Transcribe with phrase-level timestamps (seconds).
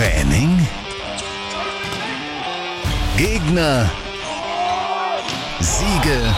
[0.00, 0.66] Training?
[3.18, 3.90] Gegner?
[5.60, 6.34] Siege?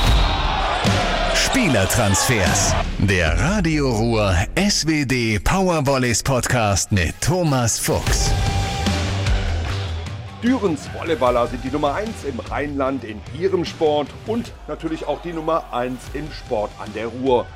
[1.37, 2.75] Spielertransfers.
[2.98, 8.33] Der Radio Ruhr SWD Powervolleys Podcast mit Thomas Fuchs.
[10.42, 15.32] Dürens Volleyballer sind die Nummer 1 im Rheinland in ihrem Sport und natürlich auch die
[15.32, 17.46] Nummer 1 im Sport an der Ruhr.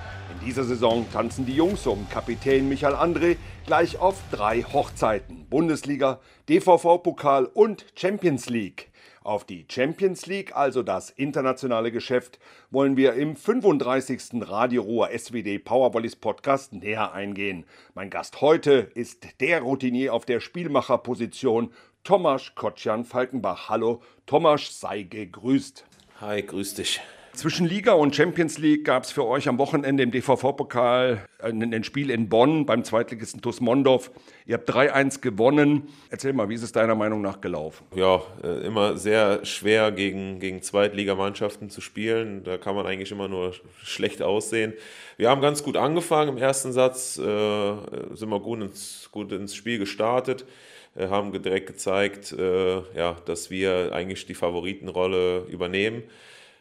[0.46, 3.36] Dieser Saison tanzen die Jungs um Kapitän Michael André
[3.66, 5.44] gleich auf drei Hochzeiten.
[5.50, 8.92] Bundesliga, DVV-Pokal und Champions League.
[9.24, 12.38] Auf die Champions League, also das internationale Geschäft,
[12.70, 14.40] wollen wir im 35.
[14.42, 17.66] Radio Ruhr SWD Powervolleys Podcast näher eingehen.
[17.94, 21.72] Mein Gast heute ist der Routinier auf der Spielmacherposition,
[22.04, 23.68] Tomasz Kotschan-Falkenbach.
[23.68, 25.84] Hallo, Tomasz, sei gegrüßt.
[26.20, 27.00] Hi, grüß dich.
[27.36, 31.84] Zwischen Liga und Champions League gab es für euch am Wochenende im DVV-Pokal ein, ein,
[31.84, 34.10] Spiel in Bonn beim Zweitligisten TuS Mondorf.
[34.46, 35.82] Ihr habt 3-1 gewonnen.
[36.08, 37.84] Erzähl mal, wie ist es deiner Meinung nach gelaufen?
[37.94, 42.42] Ja, äh, immer sehr schwer gegen, gegen Zweitligamannschaften zu spielen.
[42.42, 44.72] Da kann man eigentlich immer nur schlecht aussehen.
[45.18, 47.74] Wir haben ganz gut angefangen im ersten Satz, äh,
[48.14, 50.46] sind wir gut ins, gut ins Spiel gestartet
[50.94, 56.02] äh, haben direkt gezeigt, äh, ja, dass wir eigentlich die Favoritenrolle übernehmen.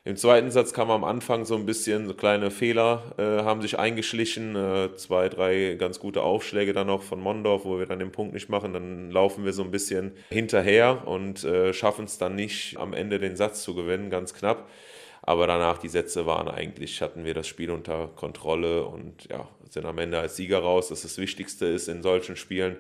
[0.08, 3.80] Im zweiten Satz kam am Anfang so ein bisschen so kleine Fehler, äh, haben sich
[3.80, 8.12] eingeschlichen, äh, zwei, drei ganz gute Aufschläge dann noch von Mondorf, wo wir dann den
[8.12, 12.36] Punkt nicht machen, dann laufen wir so ein bisschen hinterher und äh, schaffen es dann
[12.36, 14.70] nicht am Ende den Satz zu gewinnen, ganz knapp.
[15.24, 19.88] Aber danach die Sätze waren eigentlich, hatten wir das Spiel unter Kontrolle und ja, sind
[19.88, 20.90] am Ende als Sieger raus.
[20.90, 22.78] Das ist das Wichtigste ist in solchen Spielen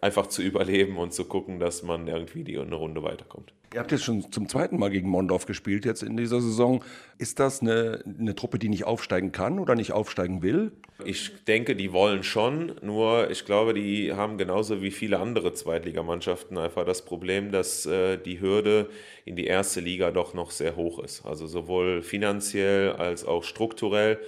[0.00, 3.52] einfach zu überleben und zu gucken, dass man irgendwie die eine Runde weiterkommt.
[3.74, 6.82] Ihr habt jetzt schon zum zweiten Mal gegen Mondorf gespielt jetzt in dieser Saison.
[7.18, 10.72] Ist das eine, eine Truppe, die nicht aufsteigen kann oder nicht aufsteigen will?
[11.04, 16.56] Ich denke, die wollen schon, nur ich glaube, die haben genauso wie viele andere Zweitligamannschaften
[16.56, 18.88] einfach das Problem, dass äh, die Hürde
[19.26, 21.26] in die erste Liga doch noch sehr hoch ist.
[21.26, 24.18] Also sowohl finanziell als auch strukturell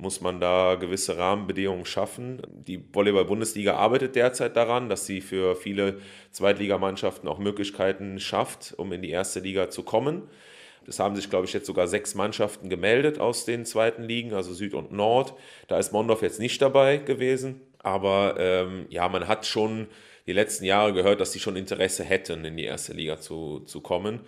[0.00, 2.40] muss man da gewisse Rahmenbedingungen schaffen.
[2.52, 5.98] Die Volleyball-Bundesliga arbeitet derzeit daran, dass sie für viele
[6.30, 10.22] Zweitligamannschaften auch Möglichkeiten schafft, um in die erste Liga zu kommen.
[10.86, 14.54] Es haben sich, glaube ich, jetzt sogar sechs Mannschaften gemeldet aus den zweiten Ligen, also
[14.54, 15.34] Süd und Nord.
[15.66, 17.60] Da ist Mondorf jetzt nicht dabei gewesen.
[17.80, 19.88] Aber ähm, ja, man hat schon
[20.26, 23.80] die letzten Jahre gehört, dass sie schon Interesse hätten, in die erste Liga zu, zu
[23.80, 24.20] kommen.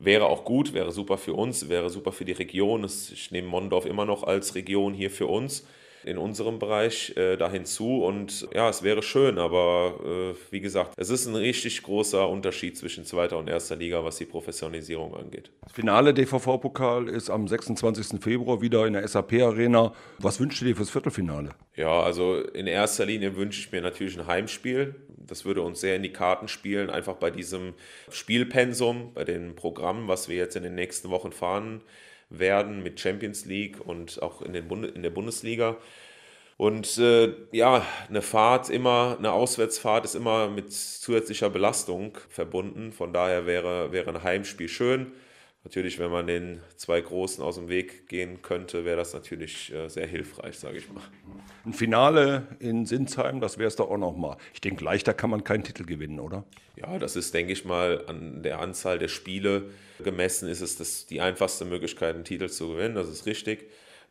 [0.00, 2.84] Wäre auch gut, wäre super für uns, wäre super für die Region.
[2.84, 5.64] Ich nehme Mondorf immer noch als Region hier für uns
[6.04, 8.04] in unserem Bereich äh, da hinzu.
[8.04, 12.76] Und ja, es wäre schön, aber äh, wie gesagt, es ist ein richtig großer Unterschied
[12.76, 15.50] zwischen zweiter und erster Liga, was die Professionalisierung angeht.
[15.62, 18.20] Das Finale DVV-Pokal ist am 26.
[18.20, 19.92] Februar wieder in der SAP-Arena.
[20.18, 21.50] Was wünschst du dir fürs Viertelfinale?
[21.76, 24.94] Ja, also in erster Linie wünsche ich mir natürlich ein Heimspiel
[25.28, 27.74] das würde uns sehr in die Karten spielen, einfach bei diesem
[28.10, 31.82] Spielpensum, bei dem Programm, was wir jetzt in den nächsten Wochen fahren
[32.30, 35.76] werden mit Champions League und auch in, den Bund in der Bundesliga.
[36.56, 42.92] Und äh, ja, eine Fahrt immer, eine Auswärtsfahrt ist immer mit zusätzlicher Belastung verbunden.
[42.92, 45.12] Von daher wäre, wäre ein Heimspiel schön.
[45.68, 49.90] Natürlich, wenn man den zwei Großen aus dem Weg gehen könnte, wäre das natürlich äh,
[49.90, 51.02] sehr hilfreich, sage ich mal.
[51.66, 54.38] Ein Finale in Sinsheim, das wäre es doch auch nochmal.
[54.54, 56.44] Ich denke, leichter kann man keinen Titel gewinnen, oder?
[56.76, 59.66] Ja, das ist, denke ich mal, an der Anzahl der Spiele
[60.02, 62.94] gemessen, ist es das, die einfachste Möglichkeit, einen Titel zu gewinnen.
[62.94, 63.66] Das ist richtig.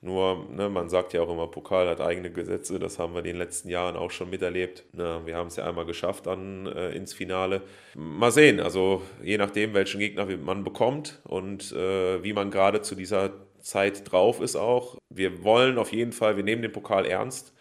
[0.07, 3.25] Nur, ne, man sagt ja auch immer, Pokal hat eigene Gesetze, das haben wir in
[3.25, 4.85] den letzten Jahren auch schon miterlebt.
[4.93, 7.61] Ne, wir haben es ja einmal geschafft dann äh, ins Finale.
[7.93, 12.95] Mal sehen, also je nachdem, welchen Gegner man bekommt und äh, wie man gerade zu
[12.95, 14.97] dieser Zeit drauf ist auch.
[15.09, 17.53] Wir wollen auf jeden Fall, wir nehmen den Pokal ernst,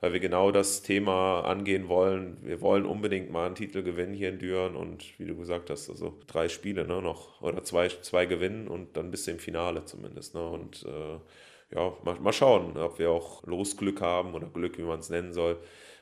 [0.00, 2.38] weil wir genau das Thema angehen wollen.
[2.40, 5.90] Wir wollen unbedingt mal einen Titel gewinnen hier in Düren und wie du gesagt hast,
[5.90, 10.34] also drei Spiele ne, noch oder zwei, zwei gewinnen und dann bis im Finale zumindest.
[10.34, 11.18] Ne, und äh,
[11.74, 15.32] ja, mal, mal schauen, ob wir auch Losglück haben oder Glück, wie man es nennen
[15.32, 15.58] soll.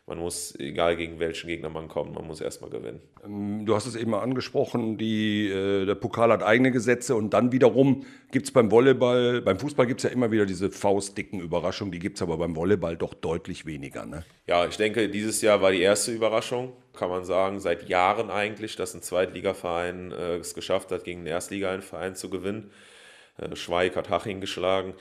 [0.09, 3.03] Man muss, egal gegen welchen Gegner man kommt, man muss erstmal gewinnen.
[3.23, 7.35] Ähm, du hast es eben mal angesprochen, die, äh, der Pokal hat eigene Gesetze und
[7.35, 11.41] dann wiederum gibt es beim Volleyball, beim Fußball gibt es ja immer wieder diese faustdicken
[11.41, 14.07] Überraschungen, die gibt es aber beim Volleyball doch deutlich weniger.
[14.07, 14.25] Ne?
[14.47, 18.77] Ja, ich denke, dieses Jahr war die erste Überraschung, kann man sagen, seit Jahren eigentlich,
[18.77, 22.71] dass ein Zweitligaverein äh, es geschafft hat, gegen einen Erstligaverein zu gewinnen.
[23.37, 24.95] Äh, Schweig hat Haching geschlagen.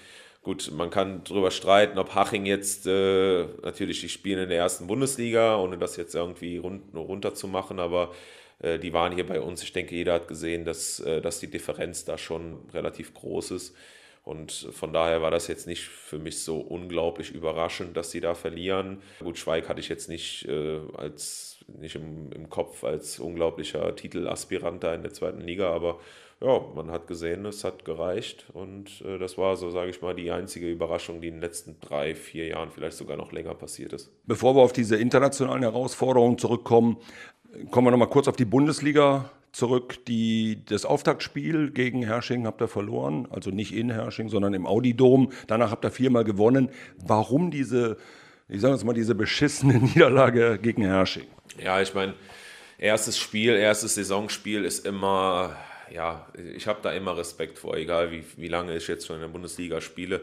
[0.48, 4.88] Gut, man kann darüber streiten, ob Haching jetzt, äh, natürlich, die spielen in der ersten
[4.88, 8.14] Bundesliga, ohne das jetzt irgendwie run runter zu machen, aber
[8.60, 9.62] äh, die waren hier bei uns.
[9.62, 13.76] Ich denke, jeder hat gesehen, dass, äh, dass die Differenz da schon relativ groß ist.
[14.24, 18.34] Und von daher war das jetzt nicht für mich so unglaublich überraschend, dass sie da
[18.34, 19.02] verlieren.
[19.20, 24.82] Gut, Schweig hatte ich jetzt nicht äh, als nicht im, im Kopf als unglaublicher Titelaspirant
[24.82, 26.00] da in der zweiten Liga, aber
[26.40, 30.14] ja, man hat gesehen, es hat gereicht und äh, das war so, sage ich mal,
[30.14, 33.94] die einzige Überraschung, die in den letzten drei, vier Jahren vielleicht sogar noch länger passiert
[33.94, 34.12] ist.
[34.26, 36.98] Bevor wir auf diese internationalen Herausforderungen zurückkommen,
[37.72, 40.06] kommen wir nochmal kurz auf die Bundesliga zurück.
[40.06, 45.32] Die, das Auftaktspiel gegen Hersching habt ihr verloren, also nicht in Hersching, sondern im Audi-Dom.
[45.48, 46.70] Danach habt ihr viermal gewonnen.
[47.04, 47.98] Warum diese,
[48.48, 51.26] ich sage jetzt mal, diese beschissene Niederlage gegen Hersching?
[51.64, 52.14] Ja, ich meine,
[52.78, 55.56] erstes Spiel, erstes Saisonspiel ist immer
[55.92, 59.22] ja, ich habe da immer Respekt vor, egal wie, wie lange ich jetzt schon in
[59.22, 60.22] der Bundesliga spiele.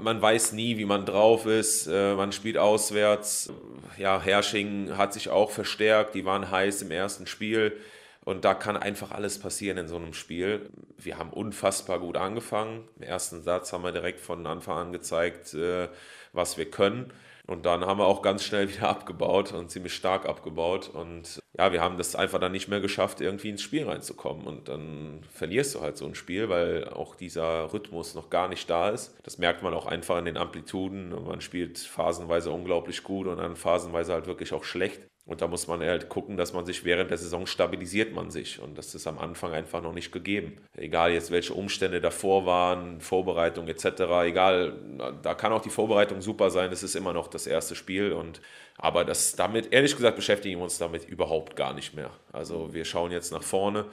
[0.00, 1.86] Man weiß nie, wie man drauf ist.
[1.86, 3.52] Äh, man spielt auswärts.
[3.98, 6.14] Ja, Hersching hat sich auch verstärkt.
[6.14, 7.78] Die waren heiß im ersten Spiel.
[8.24, 10.70] Und da kann einfach alles passieren in so einem Spiel.
[10.96, 12.88] Wir haben unfassbar gut angefangen.
[12.96, 15.88] Im ersten Satz haben wir direkt von Anfang an gezeigt, äh,
[16.32, 17.12] was wir können.
[17.46, 20.88] Und dann haben wir auch ganz schnell wieder abgebaut und ziemlich stark abgebaut.
[20.88, 24.46] Und ja, wir haben das einfach dann nicht mehr geschafft, irgendwie ins Spiel reinzukommen.
[24.46, 28.70] Und dann verlierst du halt so ein Spiel, weil auch dieser Rhythmus noch gar nicht
[28.70, 29.14] da ist.
[29.22, 31.10] Das merkt man auch einfach in den Amplituden.
[31.26, 35.00] Man spielt phasenweise unglaublich gut und dann phasenweise halt wirklich auch schlecht.
[35.24, 38.60] Und da muss man halt gucken, dass man sich während der Saison stabilisiert man sich.
[38.60, 40.56] Und das ist am Anfang einfach noch nicht gegeben.
[40.76, 43.84] Egal jetzt, welche Umstände davor waren, Vorbereitung etc.
[44.24, 44.74] Egal,
[45.22, 46.72] da kann auch die Vorbereitung super sein.
[46.72, 48.12] Es ist immer noch das erste Spiel.
[48.12, 48.40] Und,
[48.78, 52.10] aber das damit, ehrlich gesagt, beschäftigen wir uns damit überhaupt gar nicht mehr.
[52.32, 53.84] Also wir schauen jetzt nach vorne.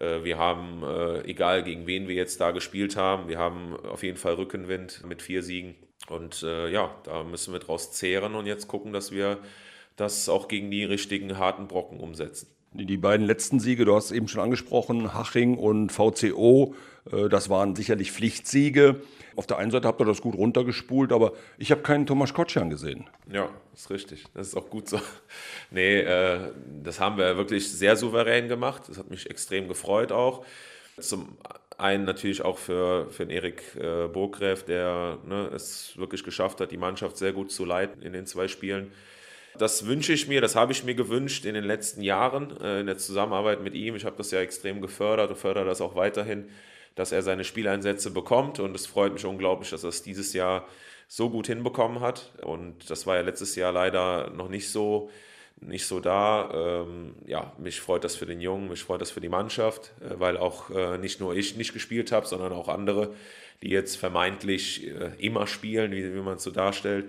[0.00, 4.02] Äh, wir haben, äh, egal gegen wen wir jetzt da gespielt haben, wir haben auf
[4.02, 5.76] jeden Fall Rückenwind mit vier Siegen.
[6.08, 9.38] Und äh, ja, da müssen wir draus zehren und jetzt gucken, dass wir
[9.96, 12.48] das auch gegen die richtigen harten Brocken umsetzen.
[12.74, 16.74] Die beiden letzten Siege, du hast es eben schon angesprochen, Haching und VCO,
[17.10, 19.02] äh, das waren sicherlich Pflichtsiege.
[19.36, 22.70] Auf der einen Seite habt ihr das gut runtergespult, aber ich habe keinen Thomas Kotschan
[22.70, 23.08] gesehen.
[23.30, 24.24] Ja, ist richtig.
[24.34, 25.00] Das ist auch gut so.
[25.70, 26.38] Nee, äh,
[26.82, 28.82] das haben wir wirklich sehr souverän gemacht.
[28.88, 30.44] Das hat mich extrem gefreut auch.
[31.00, 31.38] Zum
[31.78, 36.70] einen natürlich auch für, für den Erik äh, Burgräf, der ne, es wirklich geschafft hat,
[36.70, 38.92] die Mannschaft sehr gut zu leiten in den zwei Spielen.
[39.58, 42.86] Das wünsche ich mir, das habe ich mir gewünscht in den letzten Jahren äh, in
[42.86, 43.94] der Zusammenarbeit mit ihm.
[43.96, 46.48] Ich habe das ja extrem gefördert und fördere das auch weiterhin,
[46.94, 48.60] dass er seine Spieleinsätze bekommt.
[48.60, 50.66] Und es freut mich unglaublich, dass er es dieses Jahr
[51.06, 52.32] so gut hinbekommen hat.
[52.42, 55.10] Und das war ja letztes Jahr leider noch nicht so,
[55.60, 56.84] nicht so da.
[56.86, 60.18] Ähm, ja, mich freut das für den Jungen, mich freut das für die Mannschaft, äh,
[60.18, 63.14] weil auch äh, nicht nur ich nicht gespielt habe, sondern auch andere,
[63.62, 64.88] die jetzt vermeintlich
[65.18, 67.04] immer spielen, wie man es so darstellt.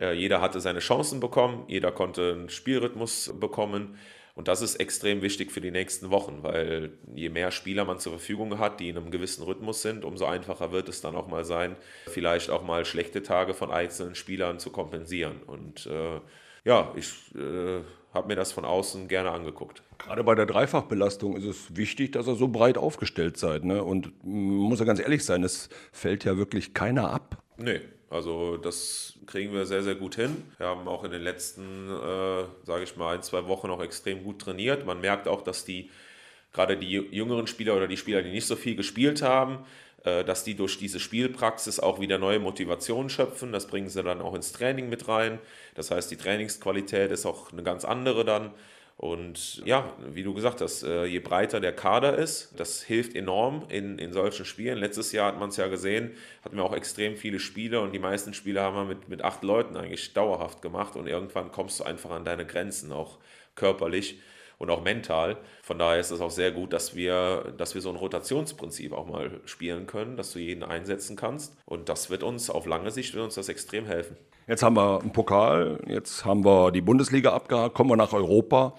[0.00, 3.98] Äh, jeder hatte seine Chancen bekommen, jeder konnte einen Spielrhythmus bekommen.
[4.34, 8.12] Und das ist extrem wichtig für die nächsten Wochen, weil je mehr Spieler man zur
[8.12, 11.46] Verfügung hat, die in einem gewissen Rhythmus sind, umso einfacher wird es dann auch mal
[11.46, 11.74] sein,
[12.06, 15.42] vielleicht auch mal schlechte Tage von einzelnen Spielern zu kompensieren.
[15.46, 16.20] Und äh,
[16.64, 17.80] ja, ich äh,
[18.12, 19.82] habe mir das von außen gerne angeguckt.
[19.96, 23.64] Gerade bei der Dreifachbelastung ist es wichtig, dass ihr so breit aufgestellt seid.
[23.64, 23.82] Ne?
[23.82, 27.42] Und muss ja ganz ehrlich sein, es fällt ja wirklich keiner ab.
[27.56, 30.44] Nee, also das kriegen wir sehr, sehr gut hin.
[30.58, 34.22] Wir haben auch in den letzten, äh, sage ich mal, ein, zwei Wochen auch extrem
[34.22, 34.86] gut trainiert.
[34.86, 35.90] Man merkt auch, dass die,
[36.52, 39.64] gerade die jüngeren Spieler oder die Spieler, die nicht so viel gespielt haben,
[40.04, 43.50] äh, dass die durch diese Spielpraxis auch wieder neue Motivationen schöpfen.
[43.50, 45.40] Das bringen sie dann auch ins Training mit rein.
[45.74, 48.52] Das heißt, die Trainingsqualität ist auch eine ganz andere dann.
[48.98, 53.66] Und ja, wie du gesagt hast, äh, je breiter der Kader ist, das hilft enorm
[53.68, 54.78] in, in solchen Spielen.
[54.78, 56.12] Letztes Jahr hat man es ja gesehen,
[56.42, 59.42] hatten wir auch extrem viele Spiele und die meisten Spiele haben wir mit, mit acht
[59.42, 63.18] Leuten eigentlich dauerhaft gemacht und irgendwann kommst du einfach an deine Grenzen, auch
[63.54, 64.18] körperlich
[64.56, 65.36] und auch mental.
[65.62, 69.06] Von daher ist es auch sehr gut, dass wir, dass wir so ein Rotationsprinzip auch
[69.06, 71.54] mal spielen können, dass du jeden einsetzen kannst.
[71.66, 74.16] Und das wird uns auf lange Sicht wird uns das extrem helfen.
[74.48, 78.74] Jetzt haben wir einen Pokal, jetzt haben wir die Bundesliga abgehakt, kommen wir nach Europa.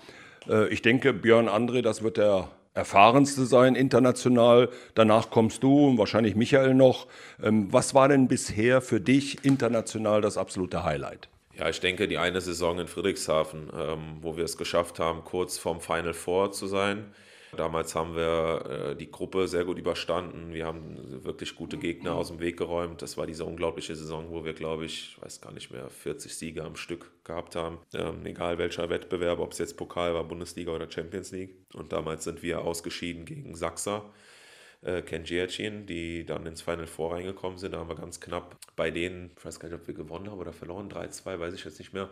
[0.48, 4.70] Äh, ich denke, Björn André, das wird der erfahrenste sein international.
[4.96, 7.08] Danach kommst du und wahrscheinlich Michael noch.
[7.44, 11.28] Ähm, was war denn bisher für dich international das absolute Highlight?
[11.58, 15.58] Ja, ich denke, die eine Saison in Friedrichshafen, ähm, wo wir es geschafft haben, kurz
[15.58, 17.08] vorm Final Four zu sein.
[17.58, 20.54] Damals haben wir äh, die Gruppe sehr gut überstanden.
[20.54, 23.02] Wir haben wirklich gute Gegner aus dem Weg geräumt.
[23.02, 26.64] Das war diese unglaubliche Saison, wo wir, glaube ich, weiß gar nicht mehr, 40 Siege
[26.64, 27.80] am Stück gehabt haben.
[27.94, 31.56] Ähm, egal welcher Wettbewerb, ob es jetzt Pokal war, Bundesliga oder Champions League.
[31.74, 34.06] Und damals sind wir ausgeschieden gegen Sachsa.
[34.82, 37.74] Äh, Ken Giachin, die dann ins Final Four reingekommen sind.
[37.74, 40.40] Da haben wir ganz knapp bei denen, ich weiß gar nicht, ob wir gewonnen haben
[40.40, 42.10] oder verloren, 3-2, weiß ich jetzt nicht mehr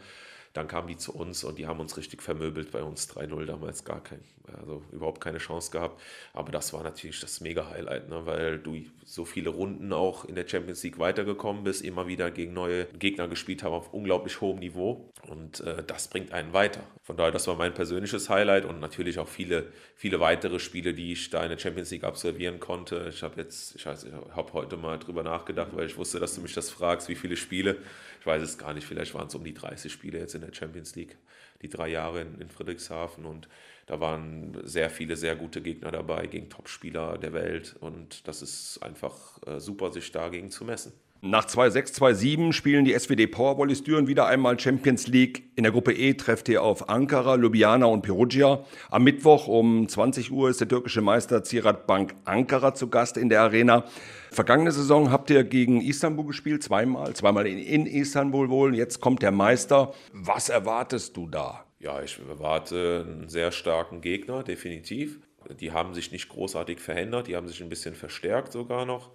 [0.55, 3.83] Dann kamen die zu uns und die haben uns richtig vermöbelt bei uns 3-0 damals
[3.83, 4.21] gar kein,
[4.57, 6.01] also überhaupt keine Chance gehabt.
[6.31, 8.25] Aber das war natürlich das Mega-Highlight, ne?
[8.25, 12.53] weil du so viele Runden auch in der Champions League weitergekommen bist, immer wieder gegen
[12.53, 16.81] neue Gegner gespielt haben auf unglaublich hohem Niveau und äh, das bringt einen weiter.
[17.03, 21.11] Von daher, das war mein persönliches Highlight und natürlich auch viele, viele weitere Spiele, die
[21.11, 23.07] ich da in der Champions League absolvieren konnte.
[23.09, 26.35] Ich habe jetzt, ich, weiß, ich habe heute mal drüber nachgedacht, weil ich wusste, dass
[26.35, 27.77] du mich das fragst, wie viele Spiele.
[28.19, 30.44] Ich weiß es gar nicht, vielleicht waren es um die 30 Spiele jetzt in der
[30.53, 31.17] Champions League,
[31.61, 33.25] die drei Jahre in, in Friedrichshafen.
[33.25, 33.47] Und
[33.85, 37.75] da waren sehr viele, sehr gute Gegner dabei gegen Topspieler der Welt.
[37.79, 40.93] Und das ist einfach äh, super, sich dagegen zu messen.
[41.21, 45.49] Nach 2-6, 2-7 spielen die SWD Powervolleys Düren wieder einmal Champions League.
[45.55, 48.63] In der Gruppe E trefft ihr auf Ankara, Ljubljana und Perugia.
[48.91, 53.29] Am Mittwoch um 20 Uhr ist der türkische Meister Ziraat Bank Ankara zu Gast in
[53.29, 53.85] der Arena.
[54.29, 58.75] Vergangene Saison habt ihr gegen Istanbul gespielt, zweimal, zweimal in, in Istanbul wohl.
[58.75, 59.93] Jetzt kommt der Meister.
[60.11, 61.65] Was erwartest du da?
[61.79, 65.19] Ja, ich erwarte einen sehr starken Gegner, definitiv.
[65.59, 69.11] Die haben sich nicht großartig verändert, die haben sich ein bisschen verstärkt sogar noch.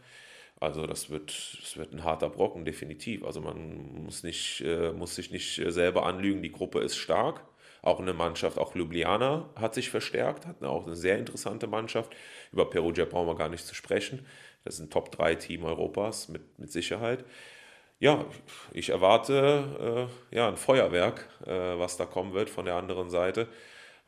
[0.61, 1.31] Also das wird,
[1.63, 3.25] das wird ein harter Brocken, definitiv.
[3.25, 7.45] Also man muss, nicht, äh, muss sich nicht selber anlügen, die Gruppe ist stark.
[7.83, 12.15] Auch eine Mannschaft, auch Ljubljana hat sich verstärkt, hat auch eine sehr interessante Mannschaft.
[12.53, 14.27] Über Perugia brauchen wir gar nicht zu sprechen.
[14.65, 17.25] Das ist ein Top-3-Team Europas mit, mit Sicherheit.
[17.99, 18.27] Ja,
[18.73, 23.49] ich erwarte äh, ja, ein Feuerwerk, äh, was da kommen wird von der anderen Seite.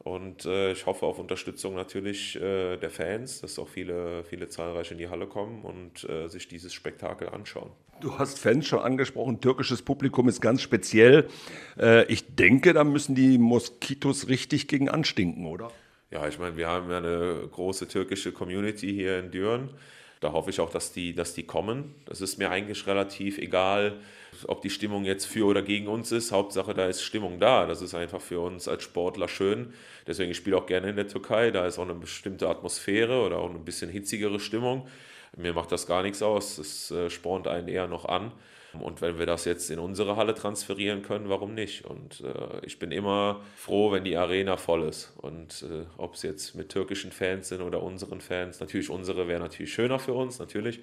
[0.04, 4.94] Und äh, ich hoffe auf Unterstützung natürlich äh, der Fans, dass auch viele, viele zahlreiche
[4.94, 7.70] in die Halle kommen und äh, sich dieses Spektakel anschauen.
[8.00, 11.28] Du hast Fans schon angesprochen, türkisches Publikum ist ganz speziell.
[11.78, 15.70] Äh, ich denke, da müssen die Moskitos richtig gegen anstinken, oder?
[16.10, 19.70] Ja, ich meine, wir haben ja eine große türkische Community hier in Düren.
[20.22, 21.96] Da hoffe ich auch, dass die, dass die kommen.
[22.04, 23.98] Das ist mir eigentlich relativ egal,
[24.46, 26.30] ob die Stimmung jetzt für oder gegen uns ist.
[26.30, 27.66] Hauptsache, da ist Stimmung da.
[27.66, 29.74] Das ist einfach für uns als Sportler schön.
[30.06, 31.50] Deswegen ich spiele auch gerne in der Türkei.
[31.50, 34.86] Da ist auch eine bestimmte Atmosphäre oder auch ein bisschen hitzigere Stimmung.
[35.36, 36.54] Mir macht das gar nichts aus.
[36.54, 38.30] Das äh, spornt einen eher noch an.
[38.80, 41.84] Und wenn wir das jetzt in unsere Halle transferieren können, warum nicht?
[41.84, 45.12] Und äh, ich bin immer froh, wenn die Arena voll ist.
[45.18, 49.40] Und äh, ob es jetzt mit türkischen Fans sind oder unseren Fans, natürlich unsere wäre
[49.40, 50.80] natürlich schöner für uns, natürlich.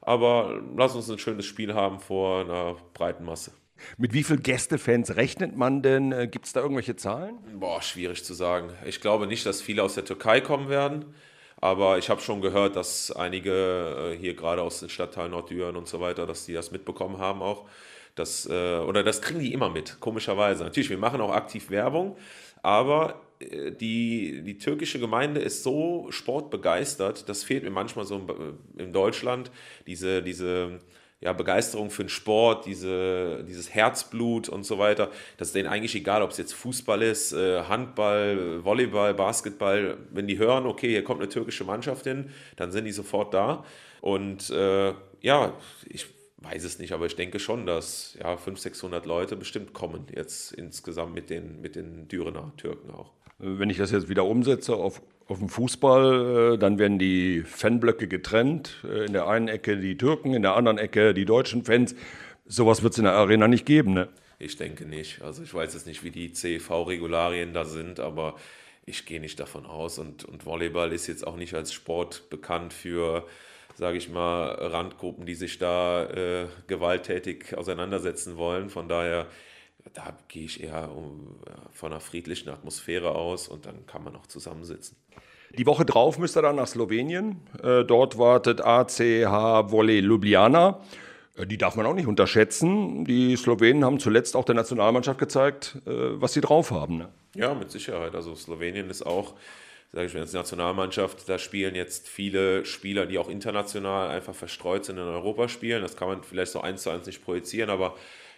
[0.00, 3.52] Aber lass uns ein schönes Spiel haben vor einer breiten Masse.
[3.98, 6.12] Mit wie vielen Gästefans rechnet man denn?
[6.12, 7.38] Äh, Gibt es da irgendwelche Zahlen?
[7.54, 8.70] Boah, schwierig zu sagen.
[8.86, 11.14] Ich glaube nicht, dass viele aus der Türkei kommen werden.
[11.58, 15.88] Aber ich habe schon gehört, dass einige äh, hier gerade aus den Stadtteilen Norddüren und
[15.88, 17.66] so weiter, dass die das mitbekommen haben auch.
[18.14, 20.64] Das, äh, oder das kriegen die immer mit, komischerweise.
[20.64, 22.16] Natürlich, wir machen auch aktiv Werbung,
[22.62, 28.26] aber äh, die, die türkische Gemeinde ist so sportbegeistert, das fehlt mir manchmal so
[28.78, 29.50] in Deutschland,
[29.86, 30.80] diese, diese
[31.20, 35.10] ja, Begeisterung für den Sport, diese, dieses Herzblut und so weiter.
[35.38, 39.96] Das ist denen eigentlich egal, ob es jetzt Fußball ist, äh, Handball, Volleyball, Basketball.
[40.10, 43.64] Wenn die hören, okay, hier kommt eine türkische Mannschaft hin, dann sind die sofort da.
[44.02, 44.92] Und äh,
[45.22, 45.54] ja,
[45.86, 46.06] ich
[46.38, 50.52] weiß es nicht, aber ich denke schon, dass ja, 500, 600 Leute bestimmt kommen jetzt
[50.52, 53.12] insgesamt mit den, mit den Dürener Türken auch.
[53.38, 58.08] Wenn ich das jetzt wieder umsetze auf auf dem Fußball, äh, dann werden die Fanblöcke
[58.08, 58.84] getrennt.
[58.84, 61.94] Äh, in der einen Ecke die Türken, in der anderen Ecke die deutschen Fans.
[62.46, 64.08] Sowas wird es in der Arena nicht geben, ne?
[64.38, 65.22] Ich denke nicht.
[65.22, 68.36] Also ich weiß jetzt nicht, wie die CV-Regularien da sind, aber
[68.84, 69.98] ich gehe nicht davon aus.
[69.98, 73.26] Und, und Volleyball ist jetzt auch nicht als Sport bekannt für,
[73.74, 78.68] sage ich mal, Randgruppen, die sich da äh, gewalttätig auseinandersetzen wollen.
[78.68, 79.26] Von daher
[79.94, 81.36] da gehe ich eher um,
[81.72, 84.96] von einer friedlichen Atmosphäre aus und dann kann man auch zusammensitzen.
[85.56, 87.40] Die Woche drauf müsst ihr dann nach Slowenien.
[87.62, 90.80] Äh, dort wartet ACH Volley Ljubljana.
[91.36, 93.04] Äh, die darf man auch nicht unterschätzen.
[93.04, 96.98] Die Slowenen haben zuletzt auch der Nationalmannschaft gezeigt, äh, was sie drauf haben.
[96.98, 97.08] Ne?
[97.34, 98.14] Ja, mit Sicherheit.
[98.14, 99.34] Also Slowenien ist auch,
[99.92, 104.84] sage ich mal, als Nationalmannschaft, da spielen jetzt viele Spieler, die auch international einfach verstreut
[104.84, 105.82] sind in Europa spielen.
[105.82, 107.94] Das kann man vielleicht so eins zu eins nicht projizieren, aber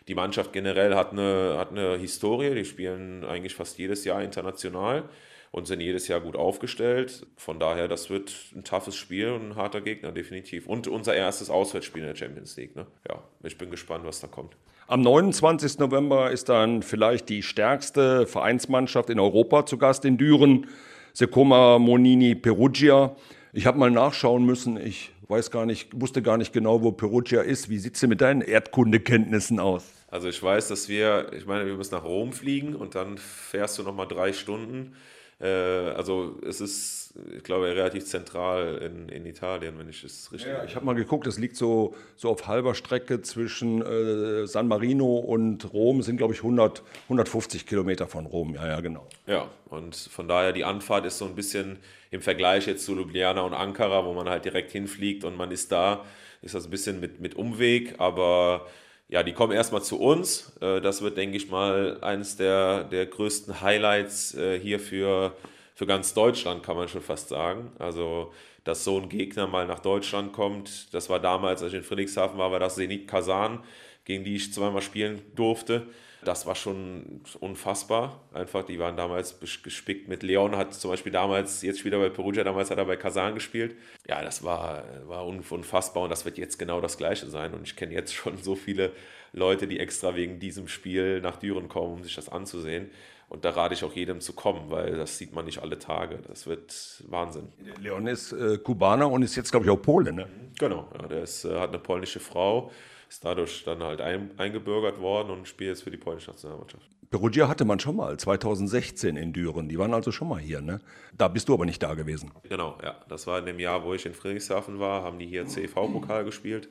[0.08, 5.04] die Mannschaft generell hat eine, hat eine Historie, die spielen eigentlich fast jedes Jahr international
[5.50, 7.26] und sind jedes Jahr gut aufgestellt.
[7.36, 10.66] Von daher, das wird ein toughes Spiel und ein harter Gegner, definitiv.
[10.66, 12.74] Und unser erstes Auswärtsspiel in der Champions League.
[12.74, 12.86] Ne?
[13.06, 14.56] Ja, ich bin gespannt, was da kommt.
[14.86, 15.78] Am 29.
[15.78, 20.66] November ist dann vielleicht die stärkste Vereinsmannschaft in Europa zu Gast in Düren,
[21.12, 23.14] Secoma Monini Perugia.
[23.52, 24.78] Ich habe mal nachschauen müssen.
[24.78, 27.68] Ich weiß gar nicht, wusste gar nicht genau, wo Perugia ist.
[27.68, 29.97] Wie sieht es mit deinen Erdkundekenntnissen aus?
[30.10, 33.78] Also ich weiß, dass wir, ich meine, wir müssen nach Rom fliegen und dann fährst
[33.78, 34.96] du nochmal drei Stunden.
[35.40, 36.98] Äh, also es ist
[37.36, 40.94] ich glaube, relativ zentral in, in Italien, wenn ich es richtig ja, Ich habe mal
[40.94, 46.02] geguckt, es liegt so, so auf halber Strecke zwischen äh, San Marino und Rom.
[46.02, 48.54] Sind, glaube ich, 100, 150 Kilometer von Rom.
[48.54, 49.06] Ja, ja, genau.
[49.26, 51.78] Ja, und von daher die Anfahrt ist so ein bisschen
[52.10, 55.72] im Vergleich jetzt zu Ljubljana und Ankara, wo man halt direkt hinfliegt und man ist
[55.72, 56.04] da,
[56.42, 58.66] ist das ein bisschen mit, mit Umweg, aber
[59.08, 60.52] ja, die kommen erstmal zu uns.
[60.60, 65.34] Äh, das wird, denke ich mal, eines der, der größten Highlights äh, hier für,
[65.74, 67.72] für ganz Deutschland, kann man schon fast sagen.
[67.78, 68.32] Also,
[68.64, 72.38] dass so ein Gegner mal nach Deutschland kommt, das war damals, als ich in Friedrichshafen
[72.38, 73.60] war, war das Zenit Kasan,
[74.04, 75.86] gegen die ich zweimal spielen durfte.
[76.24, 78.20] Das war schon unfassbar.
[78.32, 82.42] Einfach, die waren damals gespickt mit Leon, hat zum Beispiel damals, jetzt wieder bei Perugia,
[82.42, 83.76] damals hat er bei Kasan gespielt.
[84.06, 87.54] Ja, das war, war unfassbar und das wird jetzt genau das Gleiche sein.
[87.54, 88.92] Und ich kenne jetzt schon so viele
[89.32, 92.90] Leute, die extra wegen diesem Spiel nach Düren kommen, um sich das anzusehen.
[93.28, 96.18] Und da rate ich auch jedem zu kommen, weil das sieht man nicht alle Tage.
[96.26, 97.48] Das wird Wahnsinn.
[97.80, 100.26] Leon ist äh, Kubaner und ist jetzt, glaube ich, auch Pole, ne?
[100.58, 102.70] Genau, ja, der ist, äh, hat eine polnische Frau
[103.08, 106.88] ist dadurch dann halt ein, eingebürgert worden und spielt jetzt für die polnische Nationalmannschaft.
[107.10, 109.68] Perugia hatte man schon mal 2016 in Düren.
[109.68, 110.80] Die waren also schon mal hier, ne?
[111.16, 112.32] Da bist du aber nicht da gewesen.
[112.42, 112.96] Genau, ja.
[113.08, 116.68] Das war in dem Jahr, wo ich in Friedrichshafen war, haben die hier CV-Pokal gespielt.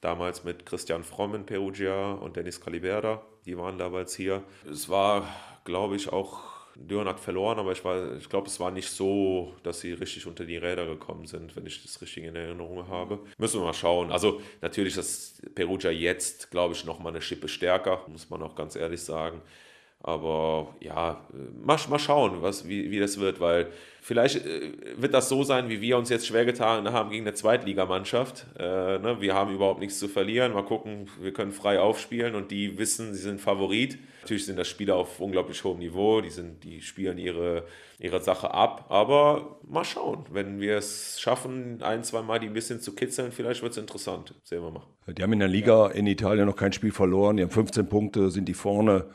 [0.00, 3.22] Damals mit Christian Fromm in Perugia und Dennis Caliberda.
[3.44, 4.42] Die waren damals hier.
[4.70, 5.28] Es war,
[5.64, 7.82] glaube ich, auch Düren hat verloren, aber ich,
[8.18, 11.66] ich glaube, es war nicht so, dass sie richtig unter die Räder gekommen sind, wenn
[11.66, 13.20] ich das richtig in Erinnerung habe.
[13.38, 14.10] Müssen wir mal schauen.
[14.10, 18.76] Also natürlich ist Perugia jetzt, glaube ich, nochmal eine Schippe stärker, muss man auch ganz
[18.76, 19.40] ehrlich sagen.
[20.06, 21.18] Aber ja,
[21.64, 23.68] mal, mal schauen, was, wie, wie das wird, weil
[24.02, 27.32] vielleicht äh, wird das so sein, wie wir uns jetzt schwer getan haben gegen eine
[27.32, 28.44] Zweitligamannschaft.
[28.58, 29.16] Äh, ne?
[29.20, 30.52] Wir haben überhaupt nichts zu verlieren.
[30.52, 33.96] Mal gucken, wir können frei aufspielen und die wissen, sie sind Favorit.
[34.20, 37.64] Natürlich sind das Spieler auf unglaublich hohem Niveau, die, sind, die spielen ihre,
[37.98, 38.84] ihre Sache ab.
[38.90, 43.32] Aber mal schauen, wenn wir es schaffen, ein, zwei Mal die ein bisschen zu kitzeln,
[43.32, 44.34] vielleicht wird es interessant.
[44.44, 44.82] Sehen wir mal.
[45.14, 47.38] Die haben in der Liga in Italien noch kein Spiel verloren.
[47.38, 49.06] Die haben 15 Punkte, sind die vorne.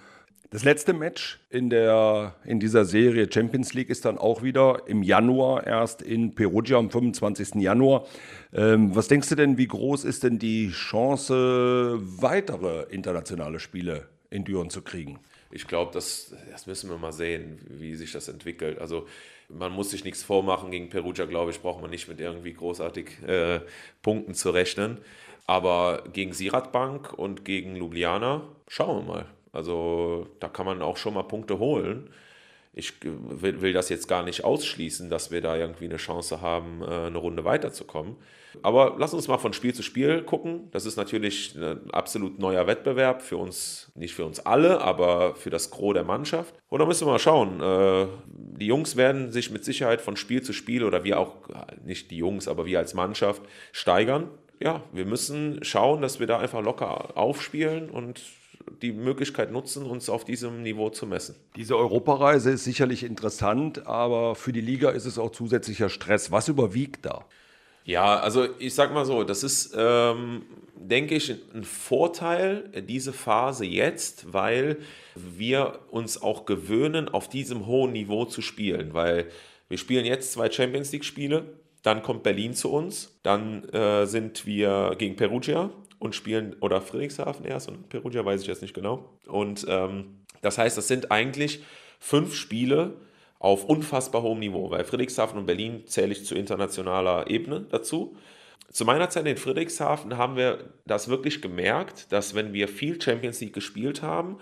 [0.51, 5.03] Das letzte Match in, der, in dieser Serie Champions League ist dann auch wieder im
[5.03, 7.55] Januar, erst in Perugia am 25.
[7.61, 8.07] Januar.
[8.51, 14.43] Ähm, was denkst du denn, wie groß ist denn die Chance, weitere internationale Spiele in
[14.43, 15.19] Düren zu kriegen?
[15.51, 18.79] Ich glaube, das, das müssen wir mal sehen, wie sich das entwickelt.
[18.79, 19.07] Also
[19.49, 20.71] man muss sich nichts vormachen.
[20.71, 23.59] Gegen Perugia, glaube ich, braucht man nicht mit irgendwie großartig äh,
[24.01, 24.97] Punkten zu rechnen.
[25.45, 29.25] Aber gegen Sirat Bank und gegen Ljubljana, schauen wir mal.
[29.51, 32.09] Also da kann man auch schon mal Punkte holen.
[32.71, 37.07] Ich will, das jetzt gar nicht ausschließen, dass wir da irgendwie eine Chance haben, äh,
[37.07, 38.15] eine Runde weiterzukommen.
[38.61, 40.69] Aber lass uns mal von Spiel zu Spiel gucken.
[40.71, 45.49] Das ist natürlich ein absolut neuer Wettbewerb für uns, nicht für uns alle, aber für
[45.49, 46.53] das Gros der Mannschaft.
[46.69, 47.59] Und da müssen wir mal schauen.
[47.61, 51.35] Äh, die Jungs werden sich mit Sicherheit von Spiel zu Spiel oder wir auch,
[51.83, 54.29] nicht die Jungs, aber wir als Mannschaft steigern.
[54.59, 58.21] Ja, wir müssen schauen, dass wir da einfach locker aufspielen und
[58.81, 61.35] die Möglichkeit nutzen, uns auf diesem Niveau zu messen.
[61.55, 66.31] Diese Europareise ist sicherlich interessant, aber für die Liga ist es auch zusätzlicher Stress.
[66.31, 67.25] Was überwiegt da?
[67.85, 70.43] Ja, also ich sag mal so, das ist, ähm,
[70.75, 74.77] denke ich, ein Vorteil, diese Phase jetzt, weil
[75.15, 79.27] wir uns auch gewöhnen, auf diesem hohen Niveau zu spielen, weil
[79.69, 81.45] wir spielen jetzt zwei Champions League-Spiele,
[81.81, 87.45] dann kommt Berlin zu uns, dann äh, sind wir gegen Perugia, und spielen, oder Friedrichshafen
[87.45, 89.09] erst und Perugia weiß ich jetzt nicht genau.
[89.27, 91.61] Und ähm, das heißt, das sind eigentlich
[91.99, 92.95] fünf Spiele
[93.39, 98.15] auf unfassbar hohem Niveau, weil Friedrichshafen und Berlin zähle ich zu internationaler Ebene dazu.
[98.71, 103.41] Zu meiner Zeit in Friedrichshafen haben wir das wirklich gemerkt, dass wenn wir viel Champions
[103.41, 104.37] League gespielt haben,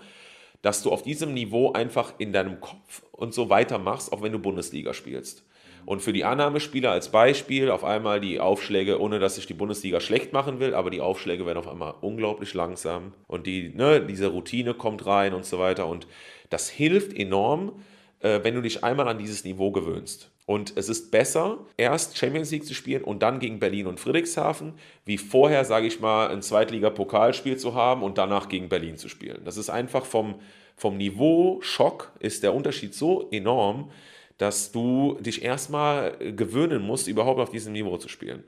[0.62, 4.38] dass du auf diesem Niveau einfach in deinem Kopf und so weitermachst, auch wenn du
[4.38, 5.44] Bundesliga spielst.
[5.88, 10.00] Und für die Annahmespieler als Beispiel auf einmal die Aufschläge, ohne dass ich die Bundesliga
[10.00, 14.26] schlecht machen will, aber die Aufschläge werden auf einmal unglaublich langsam und die, ne, diese
[14.26, 15.86] Routine kommt rein und so weiter.
[15.86, 16.06] Und
[16.50, 17.72] das hilft enorm,
[18.20, 20.30] äh, wenn du dich einmal an dieses Niveau gewöhnst.
[20.44, 24.74] Und es ist besser, erst Champions League zu spielen und dann gegen Berlin und Friedrichshafen,
[25.06, 29.40] wie vorher, sage ich mal, ein Zweitliga-Pokalspiel zu haben und danach gegen Berlin zu spielen.
[29.46, 30.34] Das ist einfach vom,
[30.76, 33.90] vom Niveau Schock ist der Unterschied so enorm,
[34.38, 38.44] dass du dich erstmal gewöhnen musst, überhaupt auf diesem Niveau zu spielen.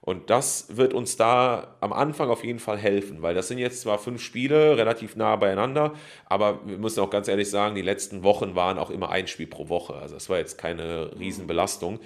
[0.00, 3.80] Und das wird uns da am Anfang auf jeden Fall helfen, weil das sind jetzt
[3.80, 5.94] zwar fünf Spiele relativ nah beieinander,
[6.26, 9.46] aber wir müssen auch ganz ehrlich sagen, die letzten Wochen waren auch immer ein Spiel
[9.46, 9.94] pro Woche.
[9.94, 12.00] Also es war jetzt keine Riesenbelastung.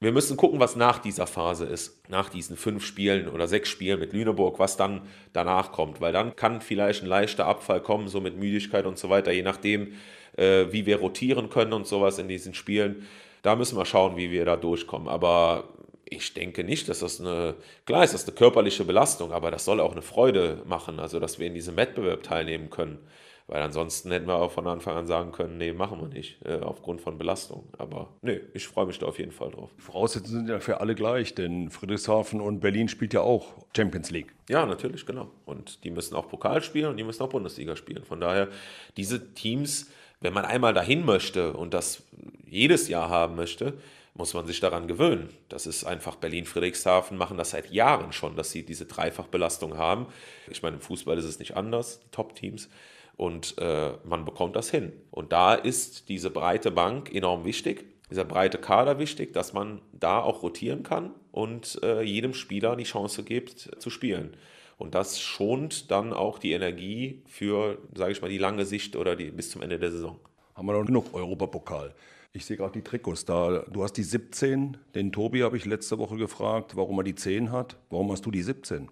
[0.00, 4.00] Wir müssen gucken, was nach dieser Phase ist, nach diesen fünf Spielen oder sechs Spielen
[4.00, 5.02] mit Lüneburg, was dann
[5.32, 9.10] danach kommt, weil dann kann vielleicht ein leichter Abfall kommen, so mit Müdigkeit und so
[9.10, 9.94] weiter, je nachdem,
[10.36, 13.06] äh, wie wir rotieren können und sowas in diesen Spielen.
[13.42, 15.08] da müssen wir schauen, wie wir da durchkommen.
[15.08, 15.64] Aber
[16.06, 17.54] ich denke nicht, dass das eine,
[17.86, 21.38] klar ist das eine körperliche Belastung, aber das soll auch eine Freude machen, also dass
[21.38, 22.98] wir in diesem Wettbewerb teilnehmen können.
[23.46, 26.60] Weil ansonsten hätten wir auch von Anfang an sagen können, nee, machen wir nicht, äh,
[26.60, 27.68] aufgrund von Belastung.
[27.76, 29.70] Aber nee, ich freue mich da auf jeden Fall drauf.
[29.76, 34.10] Die Voraussetzungen sind ja für alle gleich, denn Friedrichshafen und Berlin spielt ja auch Champions
[34.10, 34.34] League.
[34.48, 35.30] Ja, natürlich, genau.
[35.44, 38.04] Und die müssen auch Pokal spielen und die müssen auch Bundesliga spielen.
[38.04, 38.48] Von daher,
[38.96, 39.90] diese Teams,
[40.24, 42.02] wenn man einmal dahin möchte und das
[42.46, 43.74] jedes Jahr haben möchte,
[44.14, 45.28] muss man sich daran gewöhnen.
[45.50, 50.06] Das ist einfach Berlin-Friedrichshafen machen das seit Jahren schon, dass sie diese Dreifachbelastung haben.
[50.50, 52.70] Ich meine, im Fußball ist es nicht anders, Top-Teams.
[53.16, 54.92] Und äh, man bekommt das hin.
[55.10, 60.20] Und da ist diese breite Bank enorm wichtig, dieser breite Kader wichtig, dass man da
[60.20, 64.36] auch rotieren kann und äh, jedem Spieler die Chance gibt zu spielen.
[64.78, 69.16] Und das schont dann auch die Energie für, sage ich mal, die lange Sicht oder
[69.16, 70.18] die, bis zum Ende der Saison.
[70.54, 71.94] Haben wir noch genug Europapokal?
[72.32, 73.64] Ich sehe gerade die Trikots da.
[73.70, 74.76] Du hast die 17.
[74.94, 77.76] Den Tobi habe ich letzte Woche gefragt, warum er die 10 hat.
[77.90, 78.88] Warum hast du die 17?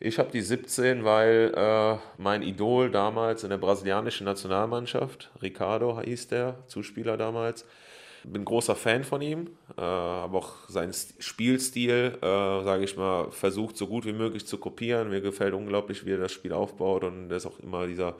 [0.00, 6.28] Ich habe die 17, weil äh, mein Idol damals in der brasilianischen Nationalmannschaft, Ricardo hieß
[6.28, 7.64] der, Zuspieler damals,
[8.32, 13.76] bin großer Fan von ihm, äh, habe auch seinen Spielstil, äh, sage ich mal, versucht
[13.76, 15.10] so gut wie möglich zu kopieren.
[15.10, 18.16] Mir gefällt unglaublich, wie er das Spiel aufbaut und er ist auch immer dieser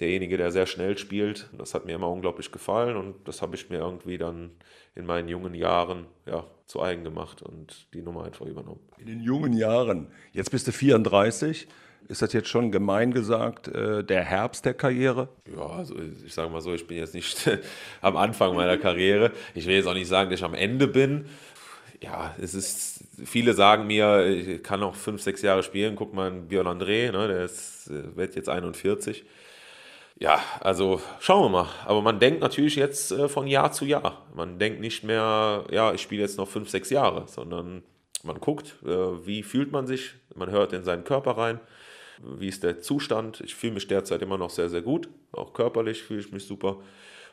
[0.00, 1.48] derjenige, der sehr schnell spielt.
[1.56, 4.50] Das hat mir immer unglaublich gefallen und das habe ich mir irgendwie dann
[4.94, 8.80] in meinen jungen Jahren ja, zu eigen gemacht und die Nummer einfach übernommen.
[8.98, 10.08] In den jungen Jahren.
[10.32, 11.68] Jetzt bist du 34.
[12.08, 15.28] Ist das jetzt schon gemein gesagt, äh, der Herbst der Karriere?
[15.56, 17.48] Ja, also ich sage mal so, ich bin jetzt nicht
[18.02, 19.32] am Anfang meiner Karriere.
[19.54, 21.26] Ich will jetzt auch nicht sagen, dass ich am Ende bin.
[22.02, 25.96] Ja, es ist, viele sagen mir, ich kann noch fünf, sechs Jahre spielen.
[25.96, 29.24] Guck mal, Björn André, ne, der ist, äh, wird jetzt 41.
[30.16, 31.68] Ja, also schauen wir mal.
[31.86, 34.26] Aber man denkt natürlich jetzt äh, von Jahr zu Jahr.
[34.34, 37.82] Man denkt nicht mehr, ja, ich spiele jetzt noch fünf, sechs Jahre, sondern
[38.22, 41.60] man guckt, äh, wie fühlt man sich, man hört in seinen Körper rein,
[42.22, 43.40] wie ist der Zustand.
[43.40, 45.08] Ich fühle mich derzeit immer noch sehr, sehr gut.
[45.32, 46.78] Auch körperlich fühle ich mich super.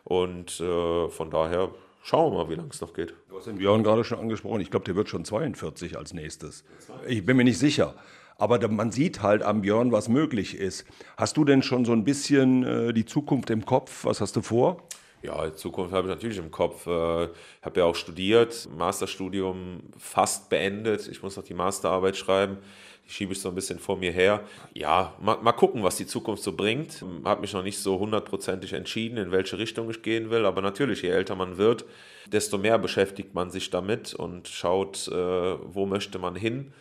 [0.04, 1.70] Und äh, von daher
[2.04, 3.14] schauen wir mal, wie lange es noch geht.
[3.30, 4.62] Du hast den Björn gerade schon angesprochen.
[4.62, 6.64] Ich glaube, der wird schon 42 als nächstes.
[7.08, 7.96] Ich bin mir nicht sicher.
[8.38, 10.86] Aber man sieht halt am Björn, was möglich ist.
[11.16, 14.04] Hast du denn schon so ein bisschen äh, die Zukunft im Kopf?
[14.04, 14.82] Was hast du vor?
[15.22, 16.88] Ja, die Zukunft habe ich natürlich im Kopf.
[16.88, 17.28] Ich äh,
[17.62, 21.08] habe ja auch studiert, Masterstudium fast beendet.
[21.08, 22.58] Ich muss noch die Masterarbeit schreiben.
[23.06, 24.44] Die schiebe ich so ein bisschen vor mir her.
[24.74, 27.04] Ja, mal, mal gucken, was die Zukunft so bringt.
[27.26, 30.46] Habe mich noch nicht so hundertprozentig entschieden, in welche Richtung ich gehen will.
[30.46, 31.86] Aber natürlich, je älter man wird,
[32.28, 36.74] desto mehr beschäftigt man sich damit und schaut, äh, wo möchte man hin.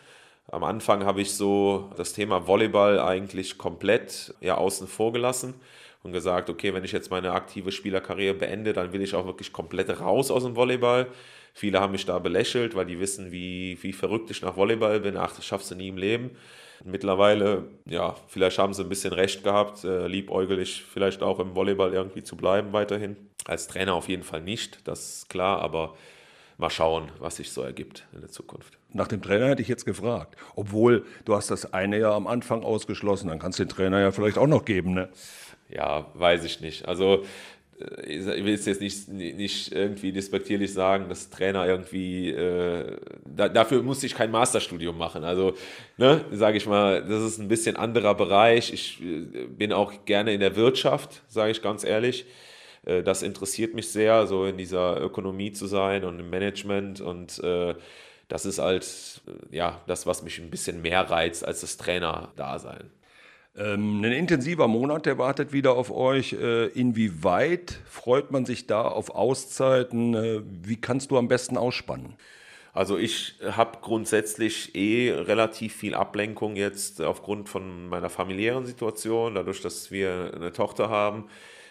[0.51, 5.53] Am Anfang habe ich so das Thema Volleyball eigentlich komplett ja, außen vor gelassen
[6.03, 9.53] und gesagt, okay, wenn ich jetzt meine aktive Spielerkarriere beende, dann will ich auch wirklich
[9.53, 11.07] komplett raus aus dem Volleyball.
[11.53, 15.17] Viele haben mich da belächelt, weil die wissen, wie, wie verrückt ich nach Volleyball bin.
[15.17, 16.31] Ach, das schaffst du nie im Leben.
[16.83, 21.93] Mittlerweile, ja, vielleicht haben sie ein bisschen recht gehabt, äh, liebäugelig vielleicht auch im Volleyball
[21.93, 23.15] irgendwie zu bleiben weiterhin.
[23.45, 25.95] Als Trainer auf jeden Fall nicht, das ist klar, aber
[26.57, 28.77] mal schauen, was sich so ergibt in der Zukunft.
[28.93, 30.35] Nach dem Trainer hätte ich jetzt gefragt.
[30.55, 34.11] Obwohl, du hast das eine ja am Anfang ausgeschlossen, dann kannst du den Trainer ja
[34.11, 35.09] vielleicht auch noch geben, ne?
[35.69, 36.87] Ja, weiß ich nicht.
[36.87, 37.23] Also
[38.05, 43.83] ich will es jetzt nicht, nicht irgendwie despektierlich sagen, dass Trainer irgendwie, äh, da, dafür
[43.83, 45.23] musste ich kein Masterstudium machen.
[45.23, 45.53] Also,
[45.97, 48.73] ne, sage ich mal, das ist ein bisschen anderer Bereich.
[48.73, 52.25] Ich äh, bin auch gerne in der Wirtschaft, sage ich ganz ehrlich.
[52.85, 57.39] Äh, das interessiert mich sehr, so in dieser Ökonomie zu sein und im Management und
[57.43, 57.75] äh,
[58.27, 62.89] das ist halt äh, ja das, was mich ein bisschen mehr reizt als das Trainer-Dasein.
[63.55, 66.33] Ähm, ein intensiver Monat, der wartet wieder auf euch.
[66.33, 70.13] Äh, inwieweit freut man sich da auf Auszeiten?
[70.13, 72.15] Äh, wie kannst du am besten ausspannen?
[72.73, 79.61] Also ich habe grundsätzlich eh relativ viel Ablenkung jetzt aufgrund von meiner familiären Situation, dadurch,
[79.61, 81.25] dass wir eine Tochter haben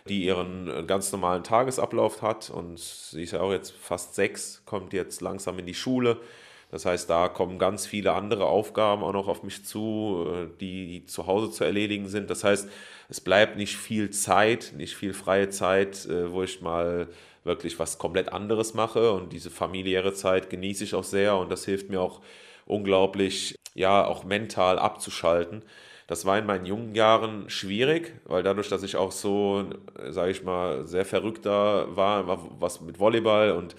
[0.08, 4.92] die ihren ganz normalen Tagesablauf hat und sie ist ja auch jetzt fast sechs, kommt
[4.92, 6.20] jetzt langsam in die Schule.
[6.70, 11.04] Das heißt, da kommen ganz viele andere Aufgaben auch noch auf mich zu, äh, die
[11.06, 12.30] zu Hause zu erledigen sind.
[12.30, 12.68] Das heißt,
[13.08, 17.08] es bleibt nicht viel Zeit, nicht viel freie Zeit, äh, wo ich mal
[17.44, 19.12] wirklich was komplett anderes mache.
[19.12, 22.20] Und diese familiäre Zeit genieße ich auch sehr und das hilft mir auch
[22.66, 25.62] unglaublich, ja, auch mental abzuschalten.
[26.06, 29.64] Das war in meinen jungen Jahren schwierig, weil dadurch, dass ich auch so,
[30.08, 32.26] sage ich mal, sehr verrückter war,
[32.60, 33.76] was mit Volleyball und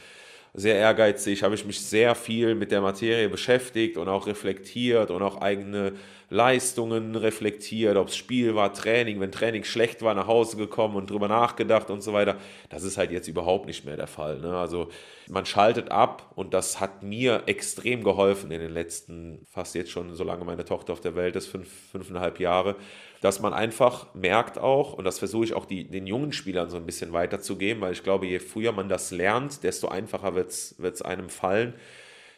[0.54, 5.22] sehr ehrgeizig, habe ich mich sehr viel mit der Materie beschäftigt und auch reflektiert und
[5.22, 5.94] auch eigene
[6.30, 11.10] Leistungen reflektiert, ob es Spiel war, Training, wenn Training schlecht war, nach Hause gekommen und
[11.10, 12.38] drüber nachgedacht und so weiter.
[12.70, 14.40] Das ist halt jetzt überhaupt nicht mehr der Fall.
[14.40, 14.58] Ne?
[14.58, 14.88] Also
[15.32, 20.14] man schaltet ab und das hat mir extrem geholfen in den letzten, fast jetzt schon,
[20.14, 22.76] solange meine Tochter auf der Welt ist, fünf, fünfeinhalb Jahre,
[23.22, 26.78] dass man einfach merkt auch, und das versuche ich auch die, den jungen Spielern so
[26.78, 31.02] ein bisschen weiterzugeben, weil ich glaube, je früher man das lernt, desto einfacher wird es
[31.02, 31.76] einem fallen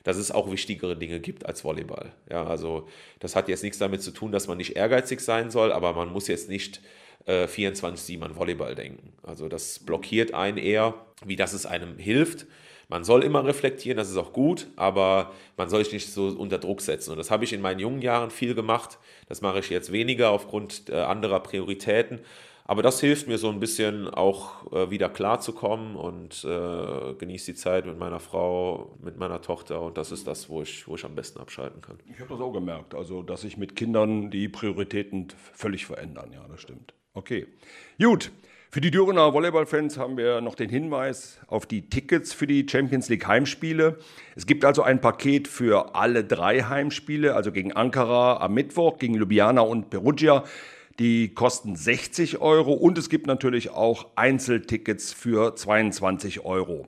[0.04, 2.12] dass es auch wichtigere Dinge gibt als Volleyball.
[2.30, 2.88] Ja, also
[3.20, 6.12] das hat jetzt nichts damit zu tun, dass man nicht ehrgeizig sein soll, aber man
[6.12, 6.82] muss jetzt nicht
[7.26, 9.14] äh, 24-7 an Volleyball denken.
[9.24, 10.94] Also das blockiert einen eher,
[11.26, 12.46] wie dass es einem hilft.
[12.90, 16.58] Man soll immer reflektieren, das ist auch gut, aber man soll sich nicht so unter
[16.60, 17.12] Druck setzen.
[17.12, 19.00] Und das habe ich in meinen jungen Jahren viel gemacht.
[19.28, 22.20] Das mache ich jetzt weniger aufgrund äh, anderer Prioritäten.
[22.66, 27.56] Aber das hilft mir so ein bisschen auch äh, wieder klarzukommen und äh, genieße die
[27.56, 31.04] Zeit mit meiner Frau, mit meiner Tochter und das ist das, wo ich, wo ich
[31.04, 32.00] am besten abschalten kann.
[32.10, 36.32] Ich habe das auch gemerkt, also dass sich mit Kindern die Prioritäten völlig verändern.
[36.34, 36.94] Ja, das stimmt.
[37.14, 37.48] Okay,
[38.00, 38.32] gut.
[38.74, 43.08] Für die Dürener Volleyballfans haben wir noch den Hinweis auf die Tickets für die Champions
[43.08, 44.00] League Heimspiele.
[44.36, 49.14] Es gibt also ein Paket für alle drei Heimspiele, also gegen Ankara am Mittwoch, gegen
[49.14, 50.44] Ljubljana und Perugia.
[50.98, 56.88] Die kosten 60 Euro und es gibt natürlich auch Einzeltickets für 22 Euro.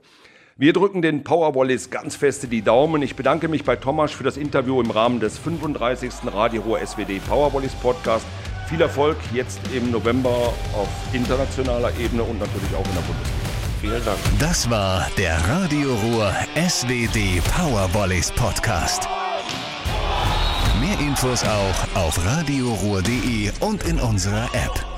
[0.57, 3.03] Wir drücken den Powerwallis ganz feste die Daumen.
[3.03, 6.33] Ich bedanke mich bei Thomas für das Interview im Rahmen des 35.
[6.33, 8.25] Radio SWT Powerwallis Podcast.
[8.67, 13.45] Viel Erfolg jetzt im November auf internationaler Ebene und natürlich auch in der Bundesliga.
[13.79, 14.17] Vielen Dank.
[14.39, 16.33] Das war der Radio Ruhr
[16.67, 17.17] SWT
[17.55, 19.07] Powerwallis Podcast.
[20.79, 24.94] Mehr Infos auch auf radioruhr.de und in unserer App.